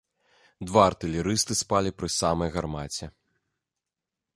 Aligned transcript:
Два 0.69 0.83
артылерысты 0.91 1.53
спалі 1.61 1.95
пры 2.01 2.07
самай 2.19 2.49
гармаце. 2.57 3.05